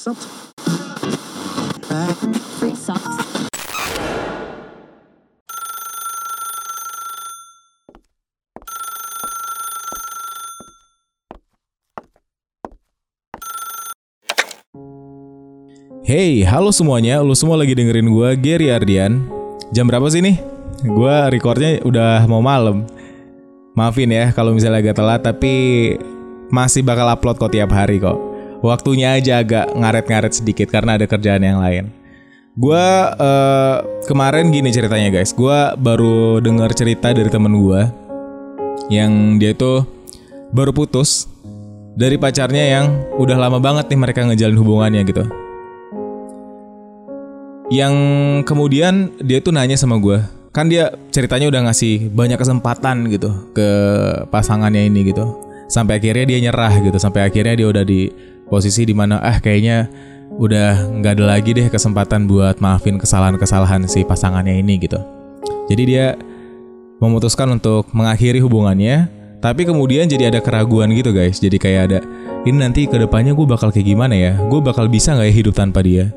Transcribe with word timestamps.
Hey, 0.00 0.08
halo 16.48 16.72
semuanya. 16.72 17.20
Lu 17.20 17.36
semua 17.36 17.60
lagi 17.60 17.76
dengerin 17.76 18.08
gua 18.08 18.32
Gary 18.32 18.72
Ardian. 18.72 19.28
Jam 19.76 19.84
berapa 19.84 20.08
sih 20.08 20.24
nih? 20.24 20.40
Gua 20.88 21.28
recordnya 21.28 21.76
udah 21.84 22.24
mau 22.24 22.40
malam. 22.40 22.88
Maafin 23.76 24.08
ya 24.08 24.32
kalau 24.32 24.56
misalnya 24.56 24.80
agak 24.80 24.96
telat, 24.96 25.20
tapi 25.20 25.52
masih 26.48 26.80
bakal 26.88 27.04
upload 27.12 27.36
kok 27.36 27.52
tiap 27.52 27.68
hari 27.68 28.00
kok. 28.00 28.29
Waktunya 28.60 29.16
aja 29.16 29.40
agak 29.40 29.72
ngaret-ngaret 29.72 30.32
sedikit 30.36 30.68
karena 30.68 31.00
ada 31.00 31.08
kerjaan 31.08 31.40
yang 31.40 31.60
lain. 31.64 31.88
Gua 32.54 33.14
eh, 33.16 33.76
kemarin 34.04 34.52
gini 34.52 34.68
ceritanya 34.68 35.08
guys. 35.08 35.32
Gua 35.32 35.72
baru 35.74 36.44
dengar 36.44 36.72
cerita 36.76 37.12
dari 37.12 37.32
temen 37.32 37.56
gua 37.56 37.88
yang 38.92 39.38
dia 39.38 39.54
itu 39.54 39.86
baru 40.50 40.74
putus 40.74 41.30
dari 41.94 42.18
pacarnya 42.18 42.64
yang 42.80 42.86
udah 43.18 43.38
lama 43.38 43.62
banget 43.62 43.86
nih 43.90 44.00
mereka 44.00 44.26
ngejalin 44.26 44.58
hubungannya 44.58 45.02
gitu 45.06 45.24
yang 47.70 47.94
kemudian 48.42 49.14
dia 49.22 49.38
tuh 49.38 49.54
nanya 49.54 49.78
sama 49.78 49.94
gue 50.02 50.18
kan 50.50 50.66
dia 50.66 50.90
ceritanya 51.14 51.46
udah 51.46 51.70
ngasih 51.70 52.10
banyak 52.10 52.34
kesempatan 52.34 53.06
gitu 53.06 53.30
ke 53.54 53.68
pasangannya 54.34 54.90
ini 54.90 55.14
gitu 55.14 55.38
sampai 55.70 56.02
akhirnya 56.02 56.26
dia 56.26 56.38
nyerah 56.50 56.74
gitu 56.82 56.98
sampai 56.98 57.30
akhirnya 57.30 57.54
dia 57.54 57.70
udah 57.70 57.86
di 57.86 58.10
posisi 58.50 58.82
di 58.82 58.92
mana 58.92 59.22
ah 59.22 59.38
kayaknya 59.38 59.86
udah 60.36 60.90
nggak 61.00 61.12
ada 61.16 61.24
lagi 61.38 61.54
deh 61.54 61.70
kesempatan 61.70 62.26
buat 62.26 62.58
maafin 62.58 62.98
kesalahan-kesalahan 62.98 63.86
si 63.86 64.02
pasangannya 64.02 64.58
ini 64.58 64.82
gitu. 64.82 64.98
Jadi 65.70 65.82
dia 65.86 66.18
memutuskan 66.98 67.46
untuk 67.56 67.86
mengakhiri 67.94 68.42
hubungannya 68.42 69.08
tapi 69.40 69.64
kemudian 69.64 70.04
jadi 70.04 70.28
ada 70.34 70.42
keraguan 70.42 70.92
gitu 70.92 71.14
guys. 71.14 71.38
Jadi 71.38 71.56
kayak 71.56 71.82
ada 71.88 71.98
ini 72.44 72.60
nanti 72.60 72.84
ke 72.90 72.98
depannya 72.98 73.32
gue 73.32 73.46
bakal 73.46 73.70
kayak 73.70 73.86
gimana 73.88 74.12
ya? 74.12 74.36
Gue 74.50 74.60
bakal 74.60 74.90
bisa 74.90 75.14
nggak 75.16 75.28
ya 75.30 75.34
hidup 75.34 75.54
tanpa 75.56 75.80
dia? 75.80 76.10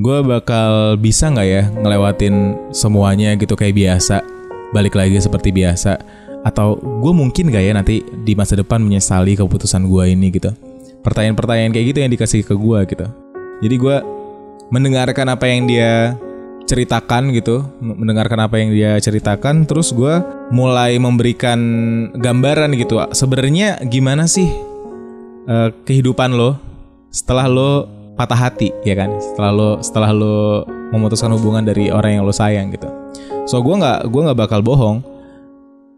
Gue 0.00 0.22
bakal 0.24 0.96
bisa 0.96 1.28
nggak 1.28 1.48
ya 1.50 1.62
ngelewatin 1.82 2.34
semuanya 2.72 3.34
gitu 3.36 3.58
kayak 3.58 3.76
biasa? 3.76 4.22
Balik 4.70 4.94
lagi 4.94 5.18
seperti 5.18 5.50
biasa? 5.50 5.98
Atau 6.40 6.80
gue 6.80 7.12
mungkin 7.12 7.52
gak 7.52 7.60
ya 7.60 7.76
nanti 7.76 8.00
di 8.00 8.32
masa 8.32 8.56
depan 8.56 8.80
menyesali 8.80 9.36
keputusan 9.36 9.84
gue 9.84 10.04
ini 10.08 10.32
gitu 10.32 10.69
pertanyaan-pertanyaan 11.00 11.72
kayak 11.72 11.86
gitu 11.94 11.98
yang 12.04 12.12
dikasih 12.12 12.40
ke 12.44 12.54
gue 12.54 12.78
gitu. 12.88 13.06
Jadi 13.60 13.74
gue 13.76 13.96
mendengarkan 14.70 15.26
apa 15.32 15.44
yang 15.50 15.66
dia 15.66 16.16
ceritakan 16.70 17.34
gitu 17.34 17.66
mendengarkan 17.82 18.46
apa 18.46 18.62
yang 18.62 18.70
dia 18.70 18.94
ceritakan 19.02 19.66
terus 19.66 19.90
gue 19.90 20.22
mulai 20.54 20.94
memberikan 21.02 21.58
gambaran 22.14 22.78
gitu 22.78 23.02
sebenarnya 23.10 23.82
gimana 23.90 24.30
sih 24.30 24.46
eh, 25.50 25.74
kehidupan 25.82 26.30
lo 26.30 26.54
setelah 27.10 27.50
lo 27.50 27.90
patah 28.14 28.38
hati 28.38 28.70
ya 28.86 28.94
kan? 28.94 29.10
Setelah 29.18 29.50
lo 29.50 29.70
setelah 29.82 30.10
lo 30.14 30.62
memutuskan 30.94 31.34
hubungan 31.34 31.66
dari 31.66 31.90
orang 31.90 32.20
yang 32.20 32.22
lo 32.22 32.34
sayang 32.34 32.70
gitu. 32.70 32.86
So 33.50 33.58
gue 33.64 33.74
nggak 33.74 34.06
gue 34.06 34.20
nggak 34.30 34.38
bakal 34.38 34.60
bohong. 34.62 35.02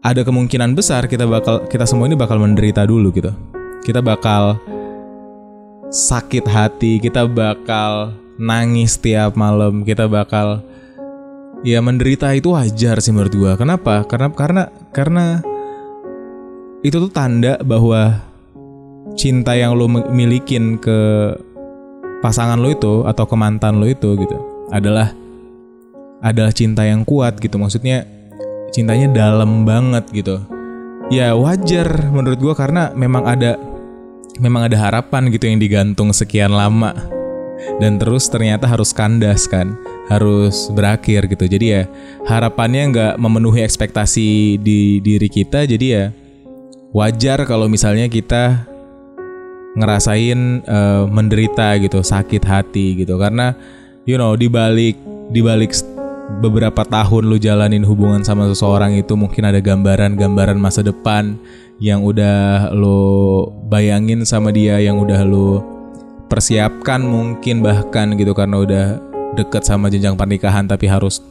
Ada 0.03 0.27
kemungkinan 0.27 0.75
besar 0.75 1.07
kita 1.07 1.23
bakal 1.23 1.63
kita 1.71 1.87
semua 1.87 2.11
ini 2.11 2.17
bakal 2.19 2.35
menderita 2.41 2.83
dulu 2.83 3.13
gitu. 3.15 3.31
Kita 3.85 4.03
bakal 4.03 4.59
sakit 5.93 6.49
hati 6.49 6.97
kita 6.97 7.29
bakal 7.29 8.17
nangis 8.41 8.97
tiap 8.97 9.37
malam 9.37 9.85
kita 9.85 10.09
bakal 10.09 10.65
ya 11.61 11.77
menderita 11.85 12.33
itu 12.33 12.57
wajar 12.57 12.97
sih 12.97 13.13
menurut 13.13 13.29
gue 13.29 13.51
kenapa? 13.61 14.01
Karena 14.09 14.33
karena 14.33 14.63
karena 14.89 15.25
itu 16.81 16.97
tuh 16.97 17.13
tanda 17.13 17.61
bahwa 17.61 18.25
cinta 19.13 19.53
yang 19.53 19.77
lo 19.77 19.85
milikin 19.87 20.81
ke 20.81 21.31
pasangan 22.25 22.57
lo 22.57 22.73
itu 22.73 23.05
atau 23.05 23.29
ke 23.29 23.35
mantan 23.37 23.77
lo 23.77 23.85
itu 23.85 24.17
gitu 24.17 24.37
adalah 24.73 25.13
adalah 26.25 26.49
cinta 26.49 26.89
yang 26.89 27.05
kuat 27.05 27.37
gitu. 27.37 27.61
Maksudnya 27.61 28.03
cintanya 28.73 29.13
dalam 29.13 29.61
banget 29.61 30.09
gitu. 30.09 30.41
Ya 31.13 31.37
wajar 31.37 32.09
menurut 32.09 32.41
gua 32.41 32.57
karena 32.57 32.89
memang 32.97 33.29
ada 33.29 33.61
memang 34.39 34.69
ada 34.69 34.77
harapan 34.79 35.29
gitu 35.29 35.49
yang 35.49 35.59
digantung 35.61 36.09
sekian 36.13 36.53
lama. 36.53 36.93
Dan 37.79 37.95
terus 37.95 38.27
ternyata 38.27 38.67
harus 38.67 38.91
kandas 38.91 39.47
kan 39.47 39.77
harus 40.11 40.67
berakhir 40.73 41.31
gitu. 41.31 41.47
Jadi 41.47 41.65
ya 41.71 41.83
harapannya 42.27 42.91
nggak 42.91 43.13
memenuhi 43.21 43.63
ekspektasi 43.63 44.59
di 44.59 44.99
diri 44.99 45.29
kita. 45.31 45.63
Jadi 45.63 45.85
ya 45.87 46.11
wajar 46.91 47.47
kalau 47.47 47.71
misalnya 47.71 48.11
kita 48.11 48.67
ngerasain 49.79 50.39
eh, 50.65 51.03
menderita 51.07 51.79
gitu, 51.79 52.03
sakit 52.03 52.43
hati 52.43 53.05
gitu. 53.05 53.15
Karena 53.15 53.55
you 54.03 54.19
know 54.19 54.35
di 54.35 54.51
balik 54.51 54.99
di 55.31 55.39
balik 55.39 55.71
s- 55.71 55.87
beberapa 56.43 56.83
tahun 56.83 57.31
lu 57.31 57.39
jalanin 57.39 57.83
hubungan 57.87 58.23
sama 58.27 58.47
seseorang 58.51 58.95
itu 58.99 59.15
mungkin 59.15 59.47
ada 59.47 59.63
gambaran-gambaran 59.63 60.59
masa 60.59 60.83
depan 60.83 61.39
yang 61.81 62.05
udah 62.05 62.69
lo 62.73 63.49
bayangin 63.69 64.25
sama 64.27 64.53
dia 64.53 64.77
yang 64.77 65.01
udah 65.01 65.21
lo 65.25 65.61
persiapkan 66.29 67.01
mungkin 67.01 67.61
bahkan 67.61 68.17
gitu 68.17 68.33
karena 68.33 68.57
udah 68.61 68.85
deket 69.33 69.65
sama 69.65 69.89
jenjang 69.89 70.17
pernikahan 70.17 70.65
tapi 70.69 70.85
harus 70.85 71.21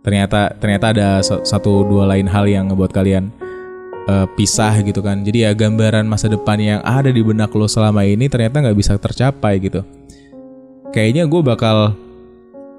ternyata 0.00 0.52
ternyata 0.56 0.92
ada 0.96 1.08
sa- 1.20 1.44
satu 1.44 1.84
dua 1.84 2.08
lain 2.08 2.28
hal 2.28 2.48
yang 2.48 2.72
ngebuat 2.72 2.92
kalian 2.92 3.28
eh, 4.08 4.26
pisah 4.36 4.80
gitu 4.80 5.04
kan. 5.04 5.20
Jadi 5.20 5.44
ya 5.44 5.52
gambaran 5.52 6.08
masa 6.08 6.28
depan 6.28 6.56
yang 6.60 6.80
ada 6.84 7.12
di 7.12 7.20
benak 7.20 7.52
lo 7.52 7.68
selama 7.68 8.04
ini 8.04 8.28
ternyata 8.32 8.64
nggak 8.64 8.78
bisa 8.78 8.96
tercapai 8.96 9.60
gitu. 9.60 9.84
Kayaknya 10.90 11.28
gue 11.28 11.42
bakal 11.44 11.94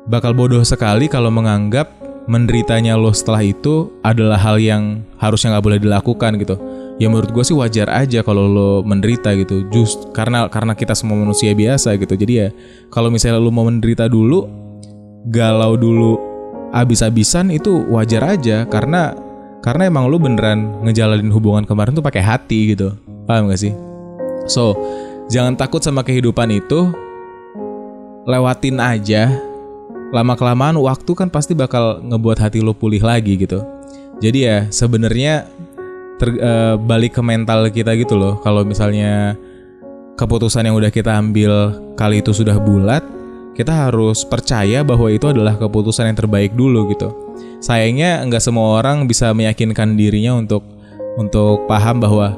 bakal 0.09 0.33
bodoh 0.33 0.65
sekali 0.65 1.05
kalau 1.05 1.29
menganggap 1.29 1.93
menderitanya 2.25 2.97
lo 2.97 3.13
setelah 3.13 3.45
itu 3.45 3.89
adalah 4.01 4.37
hal 4.37 4.57
yang 4.61 5.05
harusnya 5.21 5.57
nggak 5.57 5.65
boleh 5.65 5.79
dilakukan 5.81 6.31
gitu. 6.41 6.55
Ya 7.01 7.09
menurut 7.09 7.33
gue 7.33 7.41
sih 7.41 7.57
wajar 7.57 7.89
aja 7.89 8.21
kalau 8.21 8.45
lo 8.45 8.69
menderita 8.85 9.33
gitu. 9.33 9.65
Just 9.73 10.13
karena 10.13 10.45
karena 10.53 10.77
kita 10.77 10.93
semua 10.93 11.17
manusia 11.17 11.49
biasa 11.57 11.97
gitu. 11.97 12.13
Jadi 12.13 12.33
ya 12.37 12.47
kalau 12.93 13.09
misalnya 13.09 13.41
lo 13.41 13.49
mau 13.49 13.65
menderita 13.65 14.05
dulu, 14.05 14.45
galau 15.33 15.73
dulu, 15.73 16.21
abis-abisan 16.69 17.49
itu 17.49 17.89
wajar 17.89 18.37
aja. 18.37 18.69
Karena 18.69 19.17
karena 19.65 19.89
emang 19.89 20.13
lu 20.13 20.21
beneran 20.21 20.77
ngejalanin 20.85 21.33
hubungan 21.33 21.65
kemarin 21.65 21.97
tuh 21.97 22.05
pakai 22.05 22.21
hati 22.21 22.77
gitu. 22.77 22.93
Paham 23.25 23.49
gak 23.49 23.57
sih? 23.57 23.73
So 24.45 24.77
jangan 25.25 25.57
takut 25.57 25.81
sama 25.81 26.05
kehidupan 26.05 26.53
itu. 26.53 26.93
Lewatin 28.29 28.77
aja. 28.77 29.33
Lama 30.13 30.37
kelamaan 30.37 30.77
waktu 30.77 31.17
kan 31.17 31.33
pasti 31.33 31.57
bakal 31.57 31.97
ngebuat 32.05 32.37
hati 32.37 32.61
lu 32.61 32.77
pulih 32.77 33.01
lagi 33.01 33.41
gitu. 33.41 33.65
Jadi 34.21 34.45
ya 34.45 34.69
sebenarnya 34.69 35.49
ter- 36.21 36.37
eh, 36.37 36.75
balik 36.77 37.17
ke 37.17 37.21
mental 37.25 37.65
kita 37.73 37.97
gitu 37.97 38.13
loh. 38.13 38.37
Kalau 38.45 38.61
misalnya 38.61 39.33
keputusan 40.13 40.69
yang 40.69 40.77
udah 40.77 40.93
kita 40.93 41.17
ambil 41.17 41.73
kali 41.97 42.21
itu 42.21 42.29
sudah 42.29 42.61
bulat 42.61 43.01
kita 43.51 43.73
harus 43.73 44.23
percaya 44.23 44.79
bahwa 44.81 45.11
itu 45.11 45.27
adalah 45.27 45.59
keputusan 45.59 46.07
yang 46.13 46.17
terbaik 46.17 46.55
dulu 46.55 46.87
gitu. 46.93 47.11
Sayangnya 47.59 48.23
nggak 48.25 48.41
semua 48.41 48.79
orang 48.79 49.05
bisa 49.05 49.35
meyakinkan 49.35 49.99
dirinya 49.99 50.39
untuk 50.39 50.63
untuk 51.19 51.67
paham 51.67 51.99
bahwa 51.99 52.37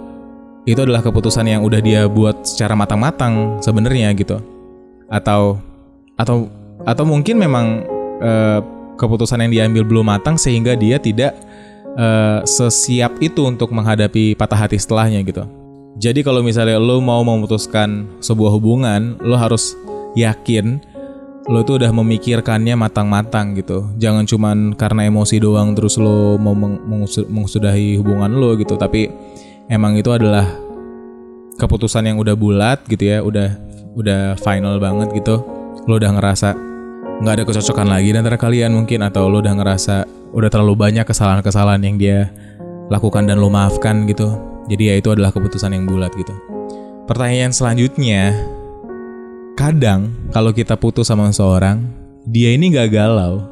itu 0.66 0.80
adalah 0.80 1.04
keputusan 1.04 1.46
yang 1.46 1.62
udah 1.62 1.84
dia 1.84 2.08
buat 2.10 2.48
secara 2.48 2.74
matang-matang 2.74 3.62
sebenarnya 3.62 4.10
gitu. 4.18 4.42
Atau 5.12 5.62
atau 6.18 6.50
atau 6.84 7.04
mungkin 7.06 7.38
memang 7.38 7.86
eh, 8.20 8.60
keputusan 8.98 9.44
yang 9.46 9.52
diambil 9.54 9.84
belum 9.86 10.06
matang 10.10 10.36
sehingga 10.36 10.74
dia 10.74 10.98
tidak 10.98 11.38
eh, 11.98 12.40
sesiap 12.46 13.20
itu 13.22 13.46
untuk 13.46 13.74
menghadapi 13.74 14.38
patah 14.38 14.68
hati 14.68 14.78
setelahnya 14.78 15.22
gitu 15.26 15.44
jadi 15.98 16.26
kalau 16.26 16.42
misalnya 16.42 16.82
lo 16.82 16.98
mau 17.00 17.22
memutuskan 17.22 18.10
sebuah 18.18 18.50
hubungan 18.54 19.18
lo 19.22 19.38
harus 19.38 19.78
yakin 20.18 20.82
lo 21.52 21.60
tuh 21.68 21.76
udah 21.76 21.92
memikirkannya 21.92 22.76
matang-matang 22.80 23.52
gitu. 23.60 23.84
Jangan 24.00 24.24
cuman 24.24 24.58
karena 24.80 25.12
emosi 25.12 25.44
doang 25.44 25.76
terus 25.76 26.00
lo 26.00 26.40
mau 26.40 26.56
meng- 26.56 26.80
mengusu- 26.88 27.28
mengusudahi 27.28 28.00
hubungan 28.00 28.32
lo 28.32 28.56
gitu, 28.56 28.80
tapi 28.80 29.12
emang 29.68 30.00
itu 30.00 30.08
adalah 30.08 30.48
keputusan 31.60 32.08
yang 32.08 32.18
udah 32.20 32.36
bulat 32.40 32.80
gitu 32.88 33.04
ya, 33.12 33.20
udah 33.20 33.60
udah 34.00 34.40
final 34.40 34.80
banget 34.80 35.12
gitu. 35.20 35.44
Lo 35.84 36.00
udah 36.00 36.16
ngerasa 36.16 36.56
nggak 37.20 37.34
ada 37.36 37.44
kecocokan 37.44 37.88
lagi 37.92 38.16
antara 38.16 38.40
kalian 38.40 38.72
mungkin 38.72 39.04
atau 39.04 39.28
lo 39.28 39.44
udah 39.44 39.54
ngerasa 39.54 40.08
udah 40.34 40.50
terlalu 40.50 40.76
banyak 40.76 41.06
kesalahan-kesalahan 41.06 41.82
yang 41.86 41.96
dia 42.02 42.20
lakukan 42.90 43.30
dan 43.30 43.40
lo 43.40 43.48
maafkan 43.48 44.10
gitu. 44.10 44.34
Jadi 44.68 44.84
ya 44.92 44.96
itu 45.00 45.14
adalah 45.14 45.32
keputusan 45.32 45.72
yang 45.72 45.86
bulat 45.88 46.12
gitu. 46.18 46.34
Pertanyaan 47.08 47.52
selanjutnya, 47.52 48.34
terkadang 49.64 50.12
kalau 50.36 50.52
kita 50.52 50.76
putus 50.76 51.08
sama 51.08 51.32
seseorang, 51.32 51.88
dia 52.28 52.52
ini 52.52 52.68
gak 52.76 52.92
galau. 52.92 53.48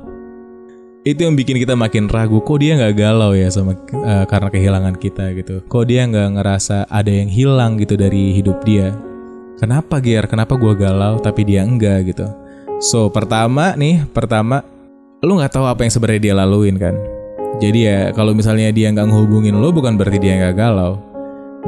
Itu 1.07 1.23
yang 1.23 1.39
bikin 1.39 1.55
kita 1.55 1.71
makin 1.71 2.11
ragu, 2.11 2.43
kok 2.43 2.59
dia 2.59 2.75
gak 2.75 2.99
galau 2.99 3.31
ya 3.31 3.47
sama 3.47 3.79
eh, 3.79 4.25
karena 4.27 4.51
kehilangan 4.51 4.95
kita 4.99 5.31
gitu. 5.39 5.63
Kok 5.71 5.87
dia 5.87 6.03
gak 6.03 6.35
ngerasa 6.35 6.91
ada 6.91 7.07
yang 7.07 7.31
hilang 7.31 7.79
gitu 7.79 7.95
dari 7.95 8.35
hidup 8.35 8.59
dia. 8.67 8.91
Kenapa 9.55 10.03
Ger? 10.03 10.27
Kenapa 10.27 10.59
gua 10.59 10.75
galau 10.75 11.15
tapi 11.23 11.47
dia 11.47 11.63
enggak 11.63 12.11
gitu? 12.11 12.27
So 12.83 13.07
pertama 13.07 13.71
nih, 13.79 14.03
pertama 14.11 14.67
lu 15.21 15.37
nggak 15.37 15.53
tahu 15.53 15.65
apa 15.69 15.85
yang 15.85 15.93
sebenarnya 15.93 16.21
dia 16.21 16.33
laluin 16.33 16.75
kan. 16.81 16.97
Jadi 17.61 17.85
ya 17.85 18.09
kalau 18.17 18.33
misalnya 18.33 18.73
dia 18.73 18.89
nggak 18.89 19.05
ngehubungin 19.05 19.53
lo 19.53 19.69
bukan 19.69 19.93
berarti 19.93 20.17
dia 20.17 20.33
nggak 20.41 20.55
galau. 20.57 20.97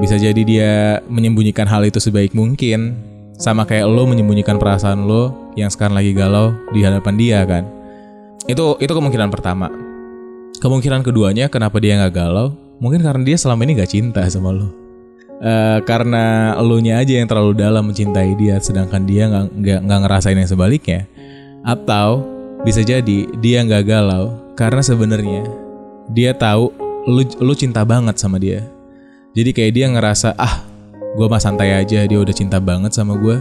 Bisa 0.02 0.18
jadi 0.18 0.42
dia 0.42 0.72
menyembunyikan 1.06 1.70
hal 1.70 1.86
itu 1.86 2.02
sebaik 2.02 2.34
mungkin. 2.34 2.98
Sama 3.38 3.66
kayak 3.70 3.86
lo 3.86 4.10
menyembunyikan 4.10 4.58
perasaan 4.58 5.06
lo 5.06 5.54
yang 5.54 5.70
sekarang 5.70 5.94
lagi 5.94 6.18
galau 6.18 6.54
di 6.74 6.82
hadapan 6.82 7.14
dia 7.14 7.40
kan. 7.46 7.64
Itu 8.50 8.82
itu 8.82 8.90
kemungkinan 8.90 9.30
pertama. 9.30 9.70
Kemungkinan 10.58 11.06
keduanya 11.06 11.46
kenapa 11.46 11.78
dia 11.78 12.02
nggak 12.02 12.14
galau? 12.14 12.58
Mungkin 12.82 13.06
karena 13.06 13.22
dia 13.22 13.38
selama 13.38 13.70
ini 13.70 13.78
gak 13.78 13.94
cinta 13.94 14.26
sama 14.34 14.50
lo. 14.50 14.74
Eh, 15.44 15.80
karena 15.86 16.56
lo 16.58 16.80
nya 16.82 17.04
aja 17.04 17.22
yang 17.22 17.30
terlalu 17.30 17.54
dalam 17.54 17.86
mencintai 17.92 18.34
dia, 18.34 18.58
sedangkan 18.58 19.04
dia 19.04 19.28
nggak 19.30 19.46
nggak 19.60 19.80
nggak 19.86 20.00
ngerasain 20.08 20.40
yang 20.40 20.50
sebaliknya. 20.50 21.06
Atau 21.68 22.33
bisa 22.64 22.80
jadi 22.80 23.28
dia 23.44 23.60
nggak 23.64 23.84
galau 23.84 24.40
karena 24.56 24.80
sebenarnya 24.80 25.44
dia 26.12 26.32
tahu 26.32 26.72
lu 27.08 27.24
lu 27.44 27.54
cinta 27.56 27.84
banget 27.84 28.16
sama 28.16 28.40
dia. 28.40 28.64
Jadi 29.36 29.52
kayak 29.52 29.74
dia 29.76 29.86
ngerasa 29.92 30.36
ah 30.40 30.64
gue 31.14 31.28
mah 31.28 31.42
santai 31.42 31.76
aja 31.76 32.08
dia 32.08 32.20
udah 32.20 32.32
cinta 32.32 32.64
banget 32.64 32.96
sama 32.96 33.20
gue. 33.20 33.38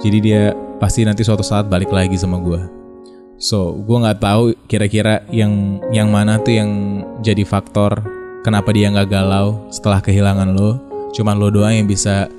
Jadi 0.00 0.18
dia 0.24 0.42
pasti 0.80 1.04
nanti 1.04 1.22
suatu 1.22 1.44
saat 1.44 1.68
balik 1.68 1.92
lagi 1.92 2.16
sama 2.16 2.40
gue. 2.40 2.60
So 3.36 3.76
gue 3.76 3.98
nggak 4.00 4.24
tahu 4.24 4.56
kira-kira 4.64 5.20
yang 5.28 5.82
yang 5.92 6.08
mana 6.08 6.40
tuh 6.40 6.56
yang 6.56 6.70
jadi 7.20 7.44
faktor 7.44 8.00
kenapa 8.40 8.72
dia 8.72 8.88
nggak 8.88 9.12
galau 9.12 9.68
setelah 9.68 10.00
kehilangan 10.00 10.56
lo. 10.56 10.80
Cuman 11.12 11.36
lo 11.36 11.52
doang 11.52 11.76
yang 11.76 11.84
bisa 11.84 12.32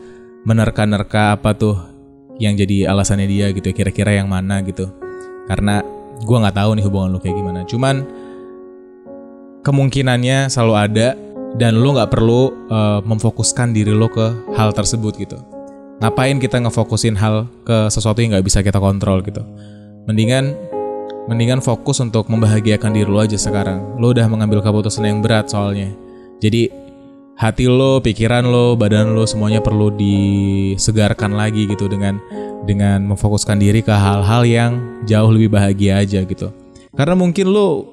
menerka-nerka 0.49 1.37
apa 1.37 1.53
tuh 1.53 1.77
yang 2.41 2.57
jadi 2.57 2.89
alasannya 2.89 3.29
dia 3.29 3.53
gitu 3.53 3.69
kira-kira 3.69 4.17
yang 4.17 4.25
mana 4.25 4.65
gitu. 4.65 4.89
Karena 5.45 5.83
gue 6.23 6.37
nggak 6.39 6.55
tahu 6.55 6.79
nih 6.79 6.83
hubungan 6.87 7.09
lo 7.13 7.19
kayak 7.19 7.35
gimana. 7.37 7.59
Cuman 7.67 7.95
kemungkinannya 9.63 10.47
selalu 10.47 10.73
ada 10.75 11.07
dan 11.59 11.77
lo 11.79 11.93
nggak 11.93 12.11
perlu 12.11 12.41
uh, 12.71 12.99
memfokuskan 13.05 13.75
diri 13.75 13.93
lo 13.93 14.09
ke 14.09 14.55
hal 14.57 14.73
tersebut 14.73 15.13
gitu. 15.19 15.37
Ngapain 16.01 16.41
kita 16.41 16.59
ngefokusin 16.59 17.15
hal 17.15 17.47
ke 17.63 17.87
sesuatu 17.87 18.19
yang 18.19 18.35
nggak 18.35 18.45
bisa 18.47 18.59
kita 18.65 18.81
kontrol 18.81 19.21
gitu. 19.23 19.45
Mendingan 20.09 20.57
mendingan 21.31 21.63
fokus 21.63 22.03
untuk 22.03 22.27
membahagiakan 22.27 22.91
diri 22.91 23.07
lo 23.07 23.23
aja 23.23 23.39
sekarang. 23.39 24.01
Lo 24.01 24.11
udah 24.11 24.27
mengambil 24.27 24.59
keputusan 24.59 25.07
yang 25.07 25.19
berat 25.23 25.47
soalnya. 25.47 25.93
Jadi 26.43 26.67
hati 27.33 27.65
lo, 27.65 27.99
pikiran 27.99 28.45
lo, 28.45 28.77
badan 28.77 29.17
lo 29.17 29.25
semuanya 29.25 29.59
perlu 29.59 29.89
disegarkan 29.93 31.33
lagi 31.33 31.65
gitu 31.65 31.89
dengan 31.89 32.21
dengan 32.63 33.03
memfokuskan 33.09 33.59
diri 33.59 33.83
ke 33.83 33.91
hal-hal 33.91 34.47
yang 34.47 34.71
jauh 35.03 35.31
lebih 35.33 35.51
bahagia 35.51 35.99
aja 35.99 36.23
gitu. 36.23 36.53
Karena 36.93 37.17
mungkin 37.17 37.51
lo 37.51 37.89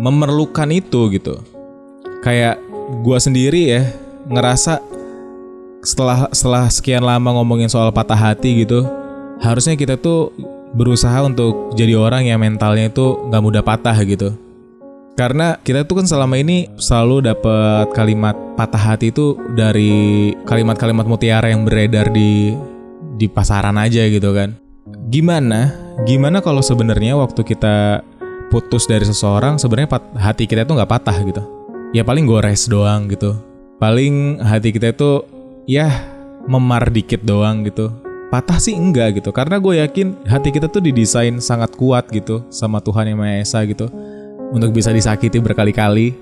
memerlukan 0.00 0.68
itu 0.72 1.12
gitu. 1.14 1.40
Kayak 2.24 2.58
gua 3.04 3.20
sendiri 3.22 3.76
ya 3.78 3.82
ngerasa 4.26 4.82
setelah 5.86 6.26
setelah 6.34 6.66
sekian 6.66 7.04
lama 7.06 7.38
ngomongin 7.38 7.70
soal 7.70 7.94
patah 7.94 8.18
hati 8.18 8.66
gitu, 8.66 8.82
harusnya 9.38 9.78
kita 9.78 9.94
tuh 9.94 10.34
berusaha 10.74 11.22
untuk 11.22 11.72
jadi 11.78 11.94
orang 11.94 12.26
yang 12.26 12.42
mentalnya 12.42 12.90
itu 12.90 13.30
nggak 13.30 13.42
mudah 13.44 13.62
patah 13.62 13.94
gitu. 14.02 14.34
Karena 15.16 15.56
kita 15.56 15.88
tuh 15.88 16.04
kan 16.04 16.06
selama 16.06 16.36
ini 16.36 16.68
selalu 16.76 17.32
dapat 17.32 17.88
kalimat 17.96 18.36
patah 18.52 18.92
hati 18.92 19.08
itu 19.08 19.40
dari 19.56 20.36
kalimat-kalimat 20.44 21.08
mutiara 21.08 21.48
yang 21.48 21.64
beredar 21.64 22.12
di 22.12 22.52
di 23.16 23.24
pasaran 23.24 23.80
aja 23.80 24.04
gitu 24.12 24.36
kan. 24.36 24.60
Gimana? 25.08 25.72
Gimana 26.04 26.44
kalau 26.44 26.60
sebenarnya 26.60 27.16
waktu 27.16 27.48
kita 27.48 28.04
putus 28.52 28.84
dari 28.84 29.08
seseorang 29.08 29.56
sebenarnya 29.56 29.96
hati 30.20 30.44
kita 30.44 30.68
itu 30.68 30.76
nggak 30.76 30.92
patah 30.92 31.16
gitu. 31.24 31.42
Ya 31.96 32.04
paling 32.04 32.28
gores 32.28 32.68
doang 32.68 33.08
gitu. 33.08 33.40
Paling 33.80 34.44
hati 34.44 34.68
kita 34.68 34.92
itu 34.92 35.24
ya 35.64 35.88
memar 36.44 36.92
dikit 36.92 37.24
doang 37.24 37.64
gitu. 37.64 37.88
Patah 38.28 38.60
sih 38.60 38.76
enggak 38.76 39.24
gitu. 39.24 39.32
Karena 39.32 39.56
gue 39.56 39.80
yakin 39.80 40.28
hati 40.28 40.52
kita 40.52 40.68
tuh 40.68 40.84
didesain 40.84 41.40
sangat 41.40 41.72
kuat 41.72 42.04
gitu 42.12 42.44
sama 42.52 42.84
Tuhan 42.84 43.08
Yang 43.08 43.18
Maha 43.18 43.34
Esa 43.40 43.60
gitu. 43.64 43.88
Untuk 44.54 44.70
bisa 44.70 44.94
disakiti 44.94 45.42
berkali-kali, 45.42 46.14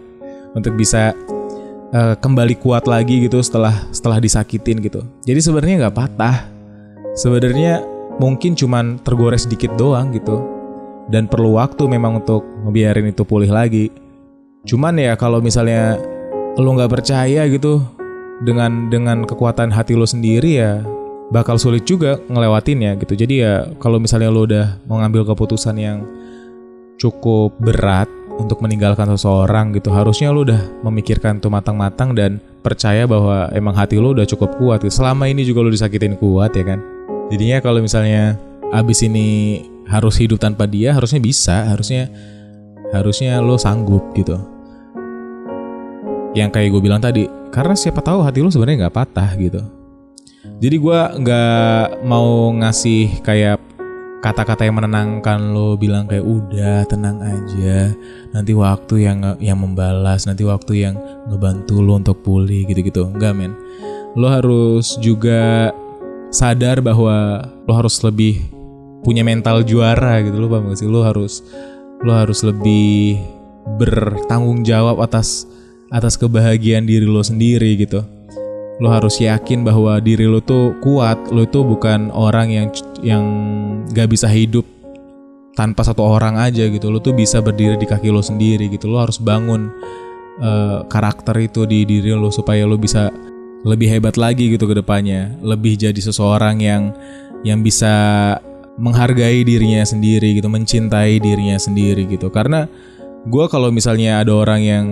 untuk 0.57 0.75
bisa 0.79 1.13
uh, 1.95 2.15
kembali 2.19 2.59
kuat 2.59 2.91
lagi 2.91 3.27
gitu 3.27 3.39
setelah 3.43 3.75
setelah 3.95 4.19
disakitin 4.19 4.81
gitu. 4.81 5.05
Jadi 5.27 5.41
sebenarnya 5.43 5.75
nggak 5.87 5.97
patah. 5.97 6.37
Sebenarnya 7.15 7.85
mungkin 8.19 8.59
cuman 8.59 8.99
tergores 9.03 9.47
dikit 9.47 9.75
doang 9.79 10.11
gitu 10.15 10.43
dan 11.11 11.29
perlu 11.29 11.59
waktu 11.59 11.87
memang 11.87 12.23
untuk 12.25 12.43
ngebiarin 12.67 13.11
itu 13.11 13.23
pulih 13.23 13.51
lagi. 13.51 13.91
Cuman 14.65 14.97
ya 14.97 15.15
kalau 15.15 15.39
misalnya 15.45 16.01
lo 16.57 16.71
nggak 16.75 16.91
percaya 16.91 17.45
gitu 17.51 17.83
dengan 18.43 18.91
dengan 18.91 19.23
kekuatan 19.23 19.71
hati 19.71 19.95
lo 19.95 20.07
sendiri 20.07 20.59
ya 20.59 20.83
bakal 21.31 21.59
sulit 21.59 21.87
juga 21.87 22.19
ngelewatinnya 22.31 22.97
gitu. 23.03 23.15
Jadi 23.15 23.35
ya 23.45 23.69
kalau 23.79 24.03
misalnya 24.03 24.31
lo 24.33 24.47
udah 24.47 24.81
mengambil 24.89 25.27
keputusan 25.29 25.77
yang 25.79 26.07
cukup 27.01 27.57
berat 27.61 28.07
untuk 28.35 28.59
meninggalkan 28.63 29.07
seseorang 29.15 29.71
gitu, 29.79 29.95
harusnya 29.95 30.35
lo 30.35 30.43
udah 30.43 30.83
memikirkan 30.83 31.39
itu 31.39 31.47
matang-matang 31.47 32.15
dan 32.19 32.43
percaya 32.67 33.07
bahwa 33.07 33.47
emang 33.55 33.75
hati 33.79 33.95
lo 33.99 34.11
udah 34.11 34.27
cukup 34.27 34.59
kuat. 34.59 34.83
Gitu. 34.83 34.99
Selama 34.99 35.31
ini 35.31 35.47
juga 35.47 35.63
lo 35.63 35.71
disakitin 35.71 36.19
kuat 36.19 36.55
ya 36.59 36.67
kan. 36.67 36.83
Jadinya 37.31 37.63
kalau 37.63 37.79
misalnya 37.79 38.35
abis 38.75 39.07
ini 39.07 39.61
harus 39.87 40.19
hidup 40.19 40.43
tanpa 40.43 40.67
dia, 40.67 40.91
harusnya 40.97 41.23
bisa, 41.23 41.71
harusnya 41.71 42.11
harusnya 42.91 43.39
lo 43.39 43.55
sanggup 43.55 44.03
gitu. 44.19 44.35
Yang 46.35 46.51
kayak 46.51 46.69
gue 46.75 46.83
bilang 46.83 46.99
tadi, 46.99 47.31
karena 47.55 47.79
siapa 47.79 48.03
tahu 48.03 48.27
hati 48.27 48.43
lo 48.43 48.51
sebenarnya 48.51 48.87
nggak 48.87 48.97
patah 48.99 49.31
gitu. 49.39 49.63
Jadi 50.59 50.77
gue 50.77 51.01
nggak 51.23 52.03
mau 52.03 52.51
ngasih 52.51 53.23
kayak 53.23 53.63
kata-kata 54.25 54.65
yang 54.65 54.81
menenangkan 54.81 55.53
lo 55.53 55.77
bilang 55.77 56.09
kayak 56.09 56.25
udah 56.25 56.89
tenang 56.89 57.21
aja. 57.21 57.93
Nanti 58.33 58.57
waktu 58.57 59.05
yang 59.05 59.37
yang 59.37 59.61
membalas 59.61 60.25
nanti 60.25 60.49
waktu 60.49 60.89
yang 60.89 60.97
ngebantu 61.29 61.85
lo 61.85 62.01
untuk 62.01 62.25
pulih 62.25 62.65
gitu-gitu. 62.65 63.05
Enggak 63.13 63.37
men. 63.37 63.53
Lo 64.17 64.33
harus 64.33 64.97
juga 65.05 65.69
sadar 66.33 66.81
bahwa 66.81 67.45
lo 67.69 67.73
harus 67.77 68.01
lebih 68.01 68.49
punya 69.05 69.21
mental 69.21 69.61
juara 69.61 70.25
gitu. 70.25 70.41
Lo 70.41 70.49
paham 70.49 70.73
gak 70.73 70.81
sih? 70.81 70.89
Lo 70.89 71.05
harus 71.05 71.45
lo 72.01 72.17
harus 72.17 72.41
lebih 72.41 73.21
bertanggung 73.77 74.65
jawab 74.65 75.05
atas 75.05 75.45
atas 75.93 76.17
kebahagiaan 76.17 76.89
diri 76.89 77.05
lo 77.05 77.21
sendiri 77.21 77.77
gitu 77.77 78.14
lo 78.83 78.91
harus 78.91 79.23
yakin 79.23 79.63
bahwa 79.63 80.03
diri 80.03 80.27
lo 80.27 80.43
tuh 80.43 80.75
kuat. 80.83 81.31
Lo 81.31 81.47
itu 81.47 81.63
bukan 81.63 82.11
orang 82.11 82.51
yang 82.51 82.69
yang 83.05 83.25
gak 83.95 84.11
bisa 84.11 84.27
hidup 84.27 84.67
tanpa 85.55 85.87
satu 85.87 86.03
orang 86.03 86.35
aja 86.39 86.67
gitu. 86.67 86.91
Lo 86.91 86.99
tuh 86.99 87.15
bisa 87.15 87.39
berdiri 87.39 87.79
di 87.79 87.87
kaki 87.87 88.11
lo 88.11 88.23
sendiri 88.23 88.67
gitu. 88.71 88.91
Lo 88.91 88.99
harus 89.03 89.23
bangun 89.23 89.71
uh, 90.43 90.83
karakter 90.91 91.39
itu 91.39 91.67
di 91.67 91.87
diri 91.87 92.11
lo 92.15 92.35
supaya 92.35 92.67
lo 92.67 92.75
bisa 92.75 93.11
lebih 93.65 93.89
hebat 93.89 94.19
lagi 94.19 94.51
gitu 94.51 94.67
ke 94.67 94.75
depannya. 94.75 95.39
Lebih 95.41 95.79
jadi 95.79 96.01
seseorang 96.01 96.59
yang 96.59 96.91
yang 97.47 97.63
bisa 97.63 97.95
menghargai 98.75 99.47
dirinya 99.47 99.87
sendiri 99.87 100.35
gitu 100.35 100.51
mencintai 100.51 101.23
dirinya 101.23 101.55
sendiri 101.55 102.11
gitu. 102.11 102.27
Karena 102.35 102.67
gue 103.25 103.45
kalau 103.47 103.71
misalnya 103.71 104.21
ada 104.21 104.35
orang 104.35 104.61
yang 104.61 104.87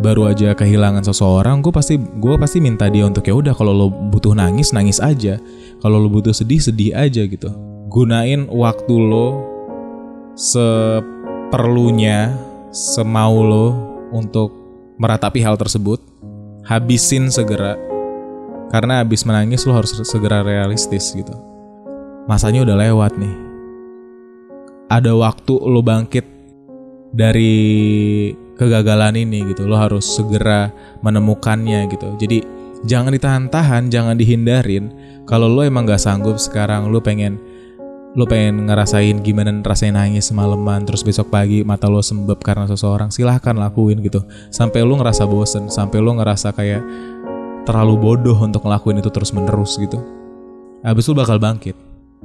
baru 0.00 0.32
aja 0.32 0.56
kehilangan 0.56 1.04
seseorang, 1.04 1.60
gue 1.60 1.70
pasti 1.70 2.00
gue 2.00 2.34
pasti 2.40 2.58
minta 2.58 2.88
dia 2.88 3.04
untuk 3.04 3.22
ya 3.28 3.36
udah 3.36 3.52
kalau 3.52 3.76
lo 3.76 3.86
butuh 3.92 4.32
nangis 4.32 4.72
nangis 4.72 4.96
aja, 4.98 5.36
kalau 5.84 6.00
lo 6.00 6.08
butuh 6.08 6.32
sedih 6.32 6.58
sedih 6.58 6.96
aja 6.96 7.22
gitu. 7.28 7.52
Gunain 7.92 8.48
waktu 8.48 8.94
lo 8.96 9.44
seperlunya, 10.34 12.32
semau 12.72 13.44
lo 13.44 13.66
untuk 14.10 14.50
meratapi 14.96 15.44
hal 15.44 15.60
tersebut. 15.60 16.00
Habisin 16.64 17.28
segera, 17.28 17.74
karena 18.70 19.02
habis 19.02 19.26
menangis 19.26 19.66
lo 19.68 19.74
harus 19.74 19.92
segera 20.06 20.40
realistis 20.40 21.12
gitu. 21.12 21.32
Masanya 22.24 22.62
udah 22.62 22.76
lewat 22.78 23.18
nih. 23.18 23.34
Ada 24.86 25.12
waktu 25.14 25.54
lo 25.56 25.82
bangkit 25.82 26.26
dari 27.10 28.30
kegagalan 28.60 29.16
ini 29.16 29.48
gitu. 29.48 29.64
Lo 29.64 29.80
harus 29.80 30.04
segera 30.04 30.68
menemukannya 31.00 31.88
gitu. 31.88 32.20
Jadi 32.20 32.44
jangan 32.84 33.16
ditahan-tahan, 33.16 33.88
jangan 33.88 34.20
dihindarin. 34.20 34.92
Kalau 35.24 35.48
lo 35.48 35.64
emang 35.64 35.88
gak 35.88 36.04
sanggup 36.04 36.36
sekarang, 36.36 36.92
lo 36.92 37.00
pengen 37.00 37.40
lo 38.18 38.26
pengen 38.26 38.66
ngerasain 38.66 39.22
gimana 39.22 39.54
rasanya 39.62 40.02
nangis 40.02 40.34
semalaman 40.34 40.82
terus 40.82 41.06
besok 41.06 41.30
pagi 41.30 41.62
mata 41.62 41.86
lo 41.86 42.02
sembab 42.02 42.42
karena 42.42 42.66
seseorang 42.66 43.06
silahkan 43.14 43.54
lakuin 43.54 44.02
gitu 44.02 44.26
sampai 44.50 44.82
lo 44.82 44.98
ngerasa 44.98 45.30
bosen 45.30 45.70
sampai 45.70 46.02
lo 46.02 46.18
ngerasa 46.18 46.50
kayak 46.50 46.82
terlalu 47.62 47.94
bodoh 47.94 48.34
untuk 48.34 48.66
ngelakuin 48.66 48.98
itu 48.98 49.14
terus 49.14 49.30
menerus 49.30 49.78
gitu 49.78 50.02
abis 50.82 51.06
lo 51.06 51.14
bakal 51.22 51.38
bangkit 51.38 51.78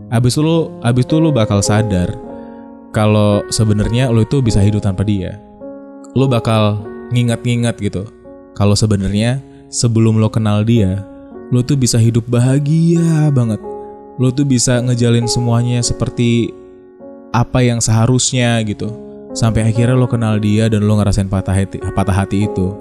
abis 0.09 0.41
lo 0.41 0.73
abis 0.81 1.05
itu 1.05 1.21
lo 1.21 1.29
bakal 1.29 1.61
sadar 1.61 2.17
kalau 2.89 3.45
sebenarnya 3.53 4.09
lo 4.09 4.25
itu 4.25 4.41
bisa 4.41 4.65
hidup 4.65 4.81
tanpa 4.81 5.05
dia 5.05 5.37
lo 6.15 6.31
bakal 6.31 6.79
ngingat-ngingat 7.11 7.75
gitu. 7.83 8.07
Kalau 8.55 8.73
sebenarnya 8.73 9.43
sebelum 9.67 10.15
lo 10.15 10.31
kenal 10.31 10.63
dia 10.63 11.03
lo 11.51 11.61
tuh 11.61 11.75
bisa 11.75 11.99
hidup 11.99 12.25
bahagia 12.25 13.29
banget. 13.29 13.59
Lo 14.15 14.31
tuh 14.31 14.47
bisa 14.47 14.79
ngejalin 14.79 15.27
semuanya 15.27 15.83
seperti 15.83 16.55
apa 17.35 17.59
yang 17.61 17.83
seharusnya 17.83 18.55
gitu. 18.63 18.87
Sampai 19.35 19.67
akhirnya 19.67 19.99
lo 19.99 20.07
kenal 20.07 20.39
dia 20.39 20.71
dan 20.71 20.87
lo 20.87 20.95
ngerasain 20.95 21.27
patah 21.27 21.51
hati 21.51 21.83
patah 21.91 22.15
hati 22.15 22.47
itu. 22.47 22.71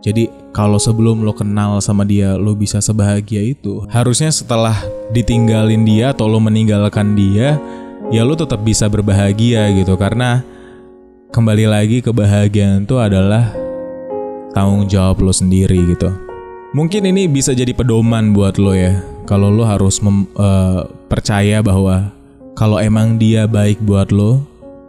Jadi 0.00 0.32
kalau 0.56 0.80
sebelum 0.80 1.20
lo 1.20 1.36
kenal 1.36 1.76
sama 1.84 2.08
dia 2.08 2.32
lo 2.40 2.56
bisa 2.56 2.80
sebahagia 2.80 3.44
itu 3.44 3.84
harusnya 3.92 4.32
setelah 4.32 4.72
ditinggalin 5.12 5.84
dia 5.84 6.16
atau 6.16 6.24
lo 6.24 6.40
meninggalkan 6.40 7.12
dia 7.12 7.60
ya 8.08 8.24
lo 8.24 8.32
tetap 8.32 8.64
bisa 8.64 8.88
berbahagia 8.88 9.68
gitu. 9.76 10.00
Karena 10.00 10.40
kembali 11.30 11.64
lagi 11.70 12.02
kebahagiaan 12.02 12.90
itu 12.90 12.98
adalah 12.98 13.54
tanggung 14.50 14.90
jawab 14.90 15.22
lo 15.22 15.30
sendiri 15.30 15.78
gitu 15.94 16.10
mungkin 16.74 17.06
ini 17.06 17.30
bisa 17.30 17.54
jadi 17.54 17.70
pedoman 17.70 18.34
buat 18.34 18.58
lo 18.58 18.74
ya 18.74 18.98
kalau 19.30 19.46
lo 19.46 19.62
harus 19.62 20.02
mem, 20.02 20.26
uh, 20.34 20.90
percaya 21.06 21.62
bahwa 21.62 22.10
kalau 22.58 22.82
emang 22.82 23.14
dia 23.14 23.46
baik 23.46 23.78
buat 23.78 24.10
lo, 24.10 24.42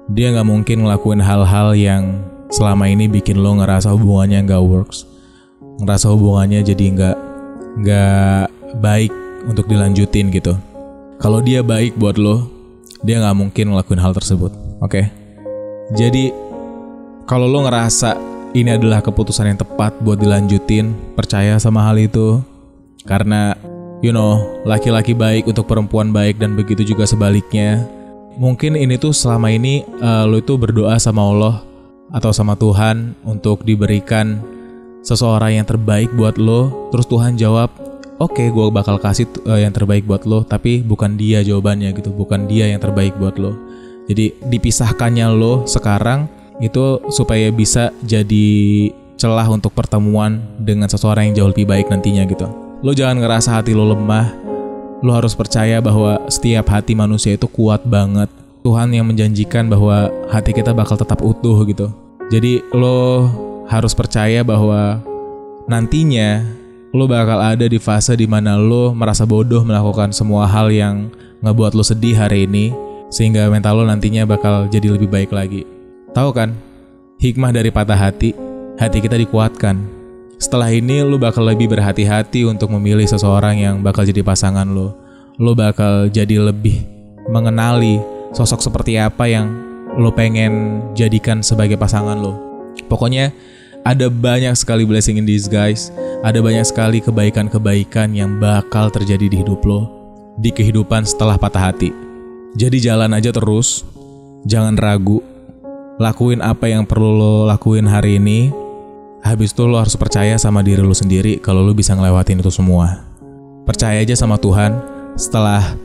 dia 0.09 0.33
nggak 0.33 0.49
mungkin 0.49 0.81
ngelakuin 0.81 1.21
hal-hal 1.21 1.77
yang 1.77 2.25
selama 2.49 2.89
ini 2.89 3.05
bikin 3.05 3.37
lo 3.37 3.61
ngerasa 3.61 3.93
hubungannya 3.93 4.41
nggak 4.41 4.65
works, 4.65 5.05
ngerasa 5.77 6.09
hubungannya 6.09 6.65
jadi 6.65 6.85
nggak 6.89 7.17
nggak 7.85 8.43
baik 8.81 9.13
untuk 9.45 9.69
dilanjutin 9.69 10.33
gitu. 10.33 10.57
Kalau 11.21 11.37
dia 11.37 11.61
baik 11.61 11.93
buat 12.01 12.17
lo, 12.17 12.49
dia 13.05 13.21
nggak 13.21 13.37
mungkin 13.37 13.77
ngelakuin 13.77 14.01
hal 14.01 14.17
tersebut. 14.17 14.49
Oke, 14.81 15.05
okay? 15.05 15.20
Jadi 15.95 16.31
kalau 17.27 17.47
lo 17.47 17.63
ngerasa 17.67 18.15
ini 18.51 18.75
adalah 18.75 18.99
keputusan 18.99 19.55
yang 19.55 19.59
tepat 19.59 19.95
buat 20.03 20.19
dilanjutin, 20.19 20.91
percaya 21.15 21.55
sama 21.59 21.87
hal 21.87 21.95
itu 21.99 22.43
karena 23.07 23.55
you 24.01 24.09
know, 24.09 24.41
laki-laki 24.65 25.13
baik 25.13 25.47
untuk 25.47 25.69
perempuan 25.69 26.09
baik 26.11 26.41
dan 26.41 26.57
begitu 26.57 26.83
juga 26.83 27.05
sebaliknya. 27.05 27.85
Mungkin 28.35 28.73
ini 28.73 28.97
tuh 28.97 29.13
selama 29.13 29.53
ini 29.53 29.85
uh, 30.01 30.25
lo 30.25 30.41
itu 30.41 30.57
berdoa 30.57 30.97
sama 30.97 31.21
Allah 31.21 31.55
atau 32.11 32.33
sama 32.33 32.57
Tuhan 32.57 33.15
untuk 33.23 33.63
diberikan 33.63 34.41
seseorang 35.05 35.61
yang 35.61 35.67
terbaik 35.69 36.09
buat 36.17 36.35
lo. 36.41 36.89
Terus 36.89 37.07
Tuhan 37.07 37.37
jawab, 37.37 37.69
oke 38.17 38.33
okay, 38.35 38.47
gue 38.49 38.65
bakal 38.73 38.97
kasih 38.97 39.29
uh, 39.45 39.61
yang 39.61 39.71
terbaik 39.71 40.09
buat 40.09 40.25
lo, 40.25 40.41
tapi 40.43 40.81
bukan 40.81 41.15
dia 41.15 41.45
jawabannya 41.45 41.93
gitu, 41.95 42.09
bukan 42.11 42.49
dia 42.49 42.67
yang 42.67 42.81
terbaik 42.81 43.13
buat 43.21 43.37
lo. 43.37 43.53
Jadi 44.11 44.35
dipisahkannya 44.43 45.23
lo 45.31 45.63
sekarang 45.63 46.27
itu 46.59 46.99
supaya 47.15 47.47
bisa 47.47 47.95
jadi 48.03 48.91
celah 49.15 49.47
untuk 49.47 49.71
pertemuan 49.71 50.43
dengan 50.59 50.91
seseorang 50.91 51.31
yang 51.31 51.35
jauh 51.39 51.49
lebih 51.55 51.63
baik 51.63 51.87
nantinya 51.87 52.27
gitu. 52.27 52.51
Lo 52.83 52.91
jangan 52.91 53.23
ngerasa 53.23 53.55
hati 53.55 53.71
lo 53.71 53.87
lemah. 53.87 54.35
Lo 54.99 55.15
harus 55.15 55.31
percaya 55.31 55.79
bahwa 55.79 56.19
setiap 56.27 56.67
hati 56.75 56.91
manusia 56.91 57.39
itu 57.39 57.47
kuat 57.47 57.87
banget. 57.87 58.27
Tuhan 58.67 58.91
yang 58.91 59.07
menjanjikan 59.07 59.71
bahwa 59.71 60.11
hati 60.27 60.51
kita 60.51 60.75
bakal 60.75 60.99
tetap 60.99 61.23
utuh 61.23 61.63
gitu. 61.63 61.87
Jadi 62.27 62.59
lo 62.75 63.31
harus 63.71 63.95
percaya 63.95 64.43
bahwa 64.43 64.99
nantinya 65.71 66.43
lo 66.91 67.07
bakal 67.07 67.39
ada 67.39 67.63
di 67.63 67.79
fase 67.79 68.19
di 68.19 68.27
mana 68.27 68.59
lo 68.59 68.91
merasa 68.91 69.23
bodoh 69.23 69.63
melakukan 69.63 70.11
semua 70.11 70.43
hal 70.51 70.67
yang 70.67 71.07
ngebuat 71.39 71.71
lo 71.79 71.81
sedih 71.81 72.19
hari 72.19 72.43
ini 72.43 72.90
sehingga 73.11 73.51
mental 73.51 73.77
lo 73.77 73.85
nantinya 73.85 74.23
bakal 74.23 74.71
jadi 74.71 74.95
lebih 74.95 75.11
baik 75.11 75.35
lagi. 75.35 75.67
Tahu 76.15 76.31
kan? 76.31 76.55
Hikmah 77.21 77.53
dari 77.53 77.69
patah 77.69 77.99
hati, 77.99 78.33
hati 78.81 78.97
kita 78.97 79.19
dikuatkan 79.19 80.01
setelah 80.41 80.73
ini 80.73 81.05
lu 81.05 81.21
bakal 81.21 81.45
lebih 81.45 81.69
berhati-hati 81.69 82.49
untuk 82.49 82.73
memilih 82.73 83.05
seseorang 83.05 83.61
yang 83.61 83.75
bakal 83.85 84.01
jadi 84.01 84.25
pasangan 84.25 84.65
lu. 84.65 84.89
Lu 85.37 85.53
bakal 85.53 86.09
jadi 86.09 86.41
lebih 86.41 86.81
mengenali 87.29 88.01
sosok 88.33 88.57
seperti 88.57 88.97
apa 88.97 89.29
yang 89.29 89.53
lu 90.01 90.09
pengen 90.09 90.81
jadikan 90.97 91.45
sebagai 91.45 91.77
pasangan 91.77 92.17
lu. 92.17 92.33
Pokoknya 92.89 93.29
ada 93.85 94.09
banyak 94.09 94.57
sekali 94.57 94.81
blessing 94.81 95.21
in 95.21 95.29
disguise, 95.29 95.93
ada 96.25 96.41
banyak 96.41 96.65
sekali 96.65 97.05
kebaikan-kebaikan 97.05 98.09
yang 98.17 98.41
bakal 98.41 98.89
terjadi 98.89 99.29
di 99.29 99.45
hidup 99.45 99.61
lo, 99.61 99.93
di 100.41 100.49
kehidupan 100.49 101.05
setelah 101.05 101.37
patah 101.37 101.69
hati. 101.69 102.10
Jadi 102.55 102.77
jalan 102.83 103.15
aja 103.15 103.31
terus, 103.31 103.87
jangan 104.43 104.75
ragu, 104.75 105.23
lakuin 105.97 106.43
apa 106.43 106.67
yang 106.67 106.83
perlu 106.83 107.15
lo 107.15 107.35
lakuin 107.47 107.87
hari 107.87 108.19
ini, 108.19 108.51
Habis 109.21 109.53
itu 109.53 109.69
lo 109.69 109.77
harus 109.77 109.93
percaya 109.93 110.33
sama 110.41 110.65
diri 110.65 110.81
lo 110.81 110.97
sendiri 110.97 111.37
kalau 111.37 111.61
lo 111.61 111.77
bisa 111.77 111.93
ngelewatin 111.93 112.41
itu 112.41 112.49
semua. 112.49 113.05
Percaya 113.69 114.01
aja 114.01 114.17
sama 114.17 114.41
Tuhan, 114.41 114.81
setelah 115.13 115.77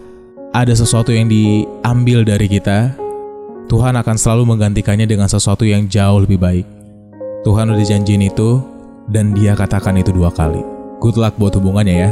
ada 0.56 0.72
sesuatu 0.72 1.12
yang 1.12 1.28
diambil 1.28 2.24
dari 2.24 2.48
kita, 2.48 2.96
Tuhan 3.68 3.92
akan 4.00 4.16
selalu 4.16 4.56
menggantikannya 4.56 5.04
dengan 5.04 5.28
sesuatu 5.28 5.68
yang 5.68 5.84
jauh 5.84 6.24
lebih 6.24 6.40
baik. 6.40 6.64
Tuhan 7.44 7.68
udah 7.68 7.84
janjiin 7.84 8.24
itu, 8.24 8.64
dan 9.12 9.36
dia 9.36 9.52
katakan 9.52 10.00
itu 10.00 10.16
dua 10.16 10.32
kali. 10.32 10.64
Good 11.04 11.20
luck 11.20 11.36
buat 11.36 11.52
hubungannya 11.60 11.96
ya. 12.08 12.10